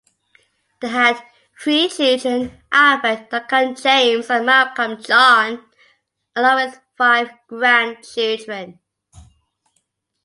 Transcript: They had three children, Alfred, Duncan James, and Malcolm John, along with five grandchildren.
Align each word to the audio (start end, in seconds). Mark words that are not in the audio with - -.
They 0.81 0.87
had 0.87 1.21
three 1.59 1.87
children, 1.87 2.63
Alfred, 2.71 3.29
Duncan 3.29 3.75
James, 3.75 4.31
and 4.31 4.47
Malcolm 4.47 4.99
John, 4.99 5.63
along 6.35 6.55
with 6.55 6.79
five 6.97 7.29
grandchildren. 7.45 8.79